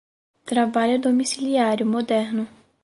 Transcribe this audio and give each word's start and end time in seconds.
trabalho 0.45 0.97
domiciliário 0.97 1.85
moderno 1.85 2.47